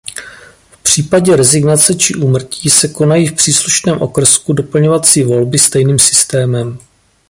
[0.73, 6.77] V případě rezignace či úmrtí se konají v příslušném okrsku doplňovací volby stejným systémem.